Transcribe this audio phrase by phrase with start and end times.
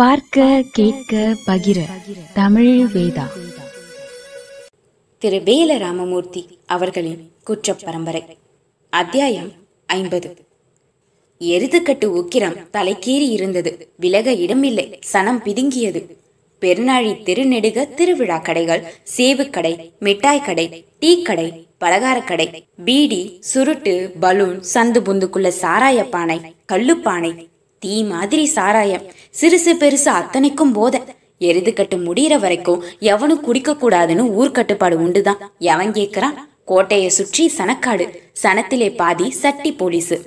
[0.00, 1.78] பார்க்க கேட்க பகிர.
[2.34, 3.24] தமிழ் வேதா.
[5.18, 8.38] திரு வேல ராமமூர்த்தி அவர்களின் குற்ற பரம்பரை
[8.90, 9.52] அத்தியாயம்
[9.86, 10.36] ஐம்பது.
[11.40, 13.92] எருதுக்கட்டு உக்கிரம் தலைக்கீறி இருந்தது.
[13.96, 14.98] விலக இடமில்லை.
[15.12, 16.00] சனம் பிதுங்கியது.
[16.60, 18.84] பெருநாழி திருநெடுக திருவிழா கடைகள்
[19.16, 26.40] சேவுக்கடை மிட்டாய் கடை டீ கடை பலகாரக்கடை பீடி சுருட்டு பலூன் சந்து புந்துக்குள்ள சாராய பானை
[26.72, 27.48] கள்ளுப்பானை
[27.82, 29.04] தீ மாதிரி சாராயம்.
[29.40, 30.96] சிறுசு பெருசு அத்தனைக்கும் போத.
[31.38, 35.40] எருது கட்டு முடியற வரைக்கும் எவனும் குடிக்க கூடாதுன்னு ஊர்க்கட்டுப்பாடு உண்டுதான்.
[35.58, 36.36] எவன் கேக்குறான்?
[36.64, 38.06] கோட்டையை சுற்றி சனக்காடு.
[38.42, 40.18] சனத்திலே பாதி சட்டி போலீஸு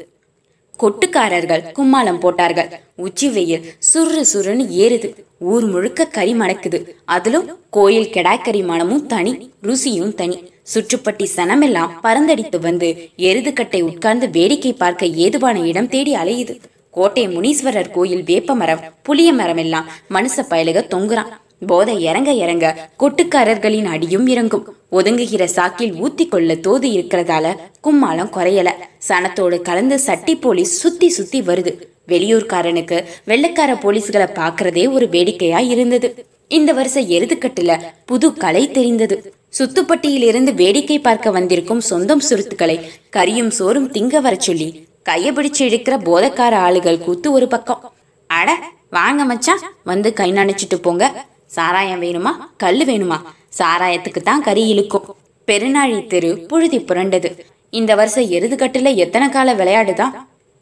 [0.79, 2.70] கொட்டுக்காரர்கள் கும்மாளம் போட்டார்கள்.
[2.95, 5.09] உச்சி வெயில் சுரு சுருன்னு ஏறுது.
[5.40, 6.79] ஊர் முழுக்க கறி மணக்குது.
[7.05, 10.38] அதிலும் கோயில் கெடாக்கறி மணமும் தனி ருசியும் தனி.
[10.73, 16.55] சுற்றுப்பட்டி சனமெல்லாம் பறந்தடித்து வந்து எருதுக்கட்டை உட்கார்ந்து வேடிக்கை பார்க்க ஏதுவான இடம் தேடி அலையுது.
[16.95, 21.31] கோட்டை முனீஸ்வரர் கோயில் வேப்ப மரம் புளிய மரம் எல்லாம் மனுஷ பயலுக தொங்குறான்.
[21.68, 22.65] போதை இறங்க இறங்க
[22.99, 24.65] கொட்டுக்காரர்களின் அடியும் இறங்கும்.
[24.91, 28.70] ஒதுங்குகிற சாக்கில் ஊத்தி கொள்ள தோது இருக்கிறதால கும்மாளம் குறையல.
[29.07, 31.73] சனத்தோடு கலந்து சட்டி போலீஸ் சுத்தி சுத்தி வருது.
[32.07, 36.09] வெளியூர்காரனுக்கு வெள்ளைக்கார போலீஸ்களை பாக்குறதே ஒரு வேடிக்கையா இருந்தது.
[36.48, 39.18] இந்த வருஷ எருதுக்கட்டுல புது கலை தெரிந்தது.
[39.59, 42.77] சுத்துப்பட்டியிலிருந்து வேடிக்கை பார்க்க வந்திருக்கும் சொந்தம் சுருத்துக்களை
[43.15, 44.70] கரியும் சோறும் திங்க வர சொல்லி
[45.04, 47.82] கையை பிடிச்சு இழுக்கிற போதக்கார ஆளுகள் கூத்து ஒரு பக்கம்.
[48.27, 48.49] அட
[48.90, 51.26] வாங்க மச்சான் வந்து கை நனைச்சிட்டு போங்க.
[51.46, 52.32] சாராயம் வேணுமா?
[52.57, 53.18] கல்லு வேணுமா?
[53.59, 55.07] சாராயத்துக்கு தான் கறி இழுக்கும்.
[55.48, 57.29] பெருநாழி தெரு புழுதி புரண்டது.
[57.70, 60.13] இந்த வருஷம் எருதுகட்டுல எத்தனை கால விளையாடுதான்?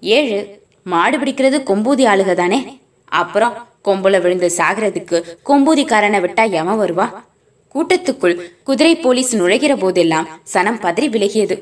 [0.02, 0.40] ஏழு.
[0.84, 2.60] மாடு பிடிக்கிறது கொம்பூதி ஆளுக தானே?
[3.06, 5.18] அப்புறம் கொம்புல விழுந்து சாகிறதுக்கு
[5.50, 7.08] கொம்பூதிக்காரனை விட்டா எம வருவா?
[7.76, 11.56] கூட்டத்துக்குள் குதிரை போலீஸ் நுழைகிற போதெல்லாம் சனம் பதறி விலகியது.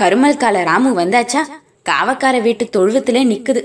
[0.00, 1.42] கருமல் கால ராமு வந்தாச்சா?
[1.88, 3.62] காவக்கார வீட்டு தொழுவத்திலே நிக்குது.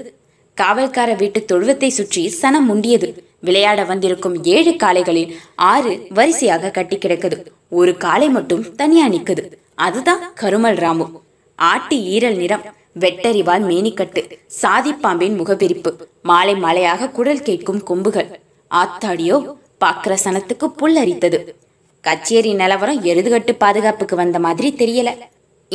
[0.58, 3.08] காவல்கார வீட்டு தொழுவத்தை சுற்றி சனம் முண்டியது.
[3.39, 7.37] விளையாட வந்திருக்கும் ஏழு காளைகளில் ஆறு வரிசையாக கட்டி கிடக்குது.
[7.70, 9.43] ஒரு காளை மட்டும் தனியா நிக்குது.
[9.76, 11.08] அதுதான் கருமல் ராமு.
[11.55, 12.65] ஆட்டு ஈரல் நிறம்.
[12.99, 14.21] வெட்டறிவால் மேனிக்கட்டு.
[14.61, 15.92] சாதிப்பாம்பின் முகபிரிப்பு
[16.23, 18.39] மாலை மாலையாக குடல் கேட்கும் கொம்புகள்.
[18.71, 19.37] ஆத்தாடியோ
[19.86, 21.39] பாக்குற சனத்துக்கு புல்லரித்தது
[22.02, 25.10] கச்சேரி நிலவரம் எருதுகட்டு பாதுகாப்புக்கு வந்த மாதிரி தெரியல.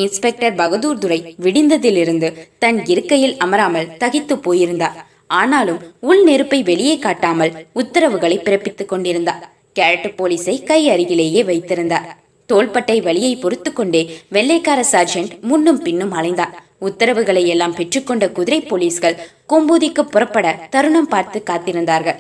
[0.03, 4.99] இன்ஸ்பெக்டர் பகதூர் துரை விடிந்ததிலிருந்து தன் இருக்கையில் அமராமல் தகித்து போயிருந்தார்.
[5.41, 9.43] ஆனாலும் உள் நெருப்பை வெளியே காட்டாமல் உத்தரவுகளை பிறப்பித்துக் கொண்டிருந்தார்.
[9.79, 12.07] கேரட்டு போலீஸை கை அருகிலேயே வைத்திருந்தார்.
[12.47, 16.55] தோள்பட்டை வலியை பொறுத்து கொண்டே வெள்ளைக்கார சார்ஜென்ட் முன்னும் பின்னும் அலைந்தார்.
[16.79, 19.21] உத்தரவுகளை எல்லாம் பெற்றுக்கொண்ட குதிரை போலீஸ்கள்
[19.53, 22.19] கொம்பூதிக்கு புறப்பட தருணம் பார்த்து காத்திருந்தார்கள்.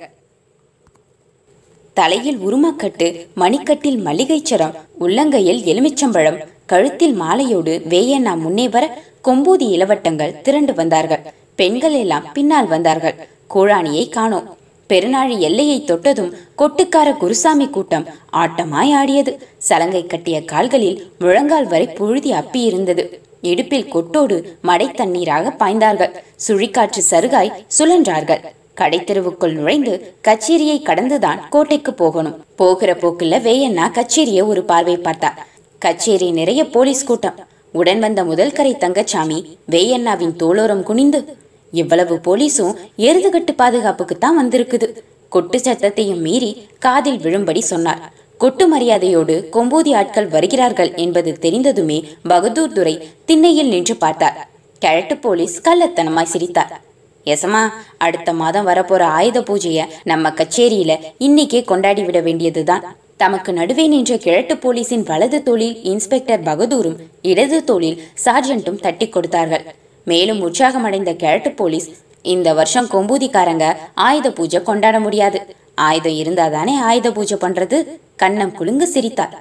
[1.98, 3.06] தலையில் உருமக்கட்டு
[3.42, 6.38] மணிக்கட்டில் மல்லிகைச்சரம் உள்ளங்கையில் எலுமிச்சம்பழம்
[6.70, 8.84] கழுத்தில் மாலையோடு வேயண்ணா முன்னே வர
[9.26, 11.22] கொம்பூதி இளவட்டங்கள் திரண்டு வந்தார்கள்.
[11.54, 13.16] பெண்கள் எல்லாம் பின்னால் வந்தார்கள்.
[13.54, 14.48] கோழானியை காணோம்.
[14.90, 19.34] பெருநாழி எல்லையை தொட்டதும் கொட்டுக்கார குருசாமி கூட்டம் ஆட்டமாய் ஆடியது.
[19.68, 23.06] சலங்கை கட்டிய கால்களில் முழங்கால் வரை புழுதி அப்பி இருந்தது.
[23.40, 26.14] இடுப்பில் கொட்டோடு மடை தண்ணீராக பாய்ந்தார்கள்.
[26.48, 28.44] சுழிக்காற்று சருகாய் சுழன்றார்கள்.
[28.80, 32.44] கடைத்தெருவுக்குள் நுழைந்து கச்சேரியை கடந்துதான் கோட்டைக்கு போகணும்.
[32.56, 35.30] போகிற போக்குல வேயண்ணா கச்சேரிய ஒரு பார்வை பார்த்தா.
[35.78, 37.38] கச்சேரி நிறைய போலீஸ் கூட்டம்.
[37.72, 41.36] உடன் வந்த முதல் கரை தங்கச்சாமி வேயண்ணாவின் தோளோரம் குனிந்து
[41.72, 44.88] இவ்வளவு போலீஸும் எருதுகட்டு பாதுகாப்புக்குத்தான் வந்திருக்குது.
[45.28, 48.12] கொட்டு சத்தத்தையும் மீறி காதில் விழும்படி சொன்னார்.
[48.38, 54.48] கொட்டு மரியாதையோடு கொம்பூதி ஆட்கள் வருகிறார்கள் என்பது தெரிந்ததுமே பகதூர் துரை திண்ணையில் நின்று பார்த்தார்.
[54.78, 56.84] கிழட்டு போலீஸ் கள்ளத்தனமாய் சிரித்தார்.
[57.34, 57.60] எசமா
[58.06, 60.92] அடுத்த மாதம் வரப்போற ஆயுத பூஜைய நம்ம கச்சேரியில
[61.26, 62.84] இன்னைக்கே கொண்டாடி விட வேண்டியதுதான்.
[63.22, 66.98] தமக்கு நடுவே நின்ற கிழட்டு போலீசின் வலது தோளில் இன்ஸ்பெக்டர் பகதூரும்
[67.30, 69.64] இடது தோளில் சார்ஜென்ட்டும் தட்டி கொடுத்தார்கள்.
[70.06, 71.88] மேலும் உற்சாகமடைந்த கிழட்டு போலீஸ்
[72.34, 73.66] இந்த வருஷம் கொம்பூதிக்காரங்க
[74.08, 75.40] ஆயுத பூஜை கொண்டாட முடியாது.
[75.88, 77.78] ஆயுதம் இருந்தாதானே ஆயுத பூஜை பண்றது?
[78.22, 79.36] கண்ணம் குலுங்கு சிரித்தார்.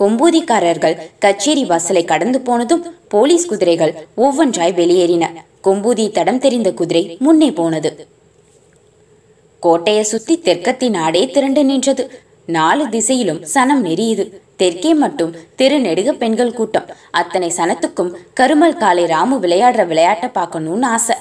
[0.00, 5.24] கொம்பூதிக்காரர்கள் கச்சேரி வாசலை கடந்து போனதும் போலீஸ் குதிரைகள் ஒவ்வொன்றாய் வெளியேறின.
[5.64, 7.90] கொம்பூதி தடம் தெரிந்த குதிரை முன்னே போனது.
[9.62, 12.04] கோட்டையை சுத்தி தெற்கத்தின் ஆடே திரண்டு நின்றது.
[12.46, 14.24] நாலு திசையிலும் சனம் நெறியுது.
[14.56, 16.90] தெற்கே மட்டும் தெரு நெடுக பெண்கள் கூட்டம்.
[17.10, 21.16] அத்தனை சனத்துக்கும் கருமல் காலை ராமு விளையாடுற விளையாட்டை பார்க்கணும்னு ஆசை.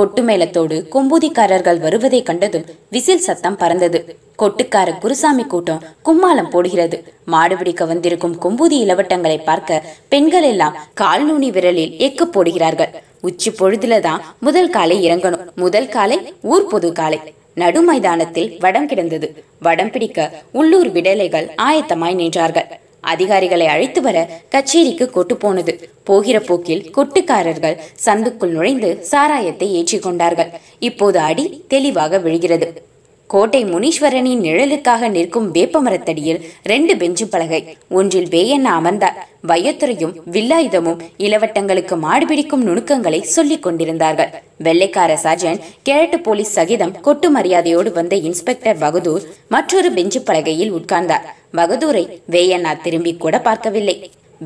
[0.00, 3.98] கொட்டு மேளத்தோடு கொம்பூதிக்காரர்கள் வருவதை கண்டதும் விசில் சத்தம் பறந்தது.
[4.42, 6.98] கொட்டுக்கார குருசாமி கூட்டம் கும்மாளம் போடுகிறது.
[7.32, 12.94] மாடு பிடிக்க வந்திருக்கும் கொம்பூதி இளவட்டங்களை பார்க்க பெண்கள் எல்லாம் கால் நூனி விரலில் எக்கு போடுகிறார்கள்.
[13.20, 15.44] உச்சி பொழுதுலதான் முதல் காலை இறங்கணும்.
[15.54, 16.18] முதல் காலை
[16.52, 17.20] ஊர் பொது காலை.
[17.54, 19.28] நடு மைதானத்தில் வடம் கிடந்தது.
[19.66, 22.68] வடம் பிடிக்க உள்ளூர் விடலைகள் ஆயத்தமாய் நின்றார்கள்.
[23.00, 25.90] அதிகாரிகளை அழைத்து வர கச்சேரிக்கு கொட்டு போனது.
[26.04, 32.88] போகிற போக்கில் கொட்டுக்காரர்கள் சந்துக்குள் நுழைந்து சாராயத்தை ஏற்றிக்கொண்டார்கள் இப்போது அடி தெளிவாக விழுகிறது.
[33.32, 37.60] கோட்டை முனீஸ்வரனின் நிழலுக்காக நிற்கும் வேப்பமரத்தடியில் ரெண்டு பெஞ்சு பலகை.
[37.88, 39.18] ஒன்றில் வேயண்ணா அமர்ந்தார்
[39.50, 44.32] வையத்துறையும் வில்லாயுதமும் இளவட்டங்களுக்கு மாடுபிடிக்கும் நுணுக்கங்களை சொல்லிக் கொண்டிருந்தார்கள்.
[44.58, 51.26] வெள்ளைக்கார சார்ஜன் கிழட்டு போலீஸ் சகிதம் கொட்டு மரியாதையோடு வந்த இன்ஸ்பெக்டர் பகதூர் மற்றொரு பெஞ்சு பலகையில் உட்கார்ந்தார்.
[51.56, 53.96] பகதூரை வேயண்ணா திரும்பி கூட பார்க்கவில்லை.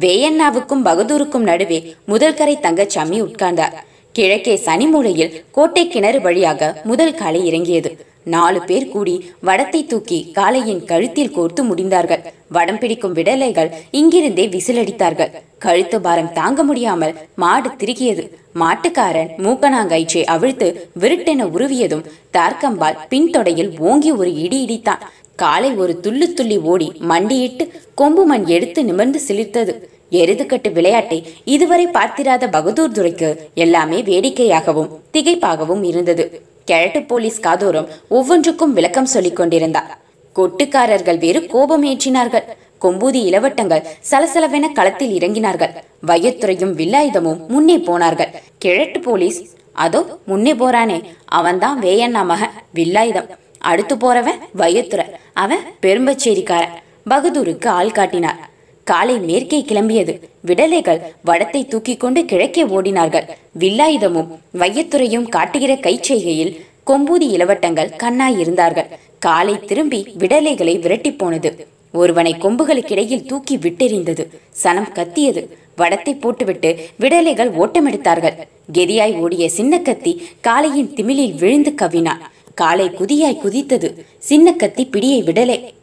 [0.00, 3.76] வேயண்ணாவுக்கும் பகதூருக்கும் நடுவே முதல்கரை தங்கச்சாமி உட்கார்ந்தார்.
[4.12, 7.90] கிழக்கே சனி மூலையில் கோட்டை கிணறு வழியாக முதல் காலை இறங்கியது.
[8.24, 9.14] நாலு பேர் கூடி
[9.46, 12.22] வடத்தை தூக்கி காளையின் கழுத்தில் கோர்த்து முடிந்தார்கள்.
[12.48, 15.32] வடம் பிடிக்கும் விடலைகள் இங்கிருந்தே விசிலடித்தார்கள்.
[15.58, 18.24] கழுத்து பாரம் தாங்க முடியாமல் மாடு திருகியது.
[18.62, 20.68] மாட்டுக்காரன் மூக்கனாங்கயிற்றை அவிழ்த்து
[21.00, 22.06] விருட்டென உருவியதும்
[22.36, 25.04] தார்க்கம்பால் பின்தொடையில் ஓங்கி ஒரு இடி இடித்தான்.
[25.42, 29.74] காலை ஒரு துள்ளு துள்ளி ஓடி மண்டியிட்டு கொம்பு மண் எடுத்து நிமிர்ந்து சிலிர்த்தது.
[30.20, 33.30] எருதுக்கட்டு விளையாட்டை இதுவரை பார்த்திராத பகதூர் துரைக்கு
[33.64, 36.26] எல்லாமே வேடிக்கையாகவும் திகைப்பாகவும் இருந்தது.
[36.64, 39.98] கிழட்டு போலீஸ் காதோறும் ஒவ்வொன்றுக்கும் விளக்கம் சொல்லிக் கொண்டிருந்தார்.
[40.36, 42.46] கொட்டுக்காரர்கள் வேறு கோபம் ஏற்றினார்கள்
[42.80, 45.74] கொம்பூதி இளவட்டங்கள் சலசலவென களத்தில் இறங்கினார்கள்.
[46.06, 48.32] வையத்துறையும் வில்லாயுதமும் முன்னே போனார்கள்.
[48.58, 51.02] கிழட்டு போலீஸ் அதோ முன்னே போறானே.
[51.24, 52.50] அவன்தான் வேயண்ணா மகன்.
[52.74, 53.28] வில்லாயுதம்.
[53.58, 55.06] அடுத்து போறவன் வையத்துறை.
[55.32, 56.74] அவன் பெரும்பச்சேரிக்காரன்.
[57.10, 58.50] பகதூருக்கு ஆள் காட்டினார்.
[58.84, 60.20] காலை மேற்கே கிளம்பியது.
[60.40, 63.28] விடலைகள் வடத்தை தூக்கிக் கொண்டு கிழக்கே ஓடினார்கள்.
[63.58, 64.26] வில்லாயுதமும்
[64.58, 68.86] வையத்துறையும் காட்டுகிற கைச்செய்கையில் கொம்பூதி இளவட்டங்கள் கண்ணாய் இருந்தார்கள்.
[69.18, 71.66] காலை திரும்பி விடலைகளை விரட்டி போனது.
[71.92, 74.26] ஒருவனை கொம்புகளுக்கிடையில் தூக்கி விட்டெறிந்தது.
[74.62, 75.56] சனம் கத்தியது.
[75.76, 78.36] வடத்தை போட்டுவிட்டு விடலைகள் ஓட்டமெடுத்தார்கள்.
[78.72, 82.22] கெதியாய் ஓடிய சின்ன கத்தி காளையின் திமிலில் விழுந்து கவினான்.
[82.54, 84.04] காலை குதியாய் குதித்தது.
[84.18, 85.73] சின்ன கத்தி பிடியை விடலை.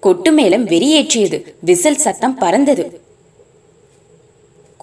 [0.00, 1.42] கொட்டு மேளம் வெறியேற்றியது.
[1.60, 3.00] விசில் சத்தம் பறந்தது.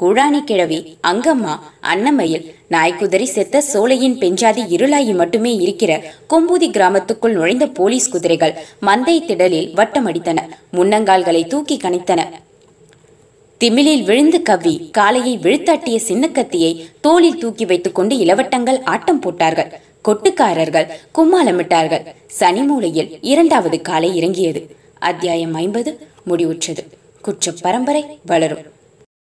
[0.01, 1.59] கூழாணி கிழவி அங்கம்மா
[1.93, 9.73] அன்னமையில் நாய்க்குதிரை செத்த சோலையின் பெஞ்சாதி இருளாயி மட்டுமே இருக்கிற கொம்பூதி கிராமத்துக்குள் நுழைந்த போலீஸ் குதிரைகள் மந்தை திடலில்
[9.75, 10.37] வட்டமடித்தன.
[10.73, 12.21] முன்னங்கால்களை தூக்கி கணித்தன.
[13.59, 19.79] திமிலில் விழுந்து கவ்வி காலையை விழுத்தாட்டிய சின்னக்கத்தியை தோளில் தூக்கி வைத்துக்கொண்டு இளவட்டங்கள் ஆட்டம் போட்டார்கள்.
[20.05, 22.05] கொட்டுக்காரர்கள் கும்மாளமிட்டார்கள்.
[22.39, 24.81] சனிமூலையில் இரண்டாவது காலை இறங்கியது.
[25.03, 26.87] அத்தியாயம் ஐம்பது முடிவுற்றது.
[27.21, 28.72] குற்ற பரம்பரை வளரும்.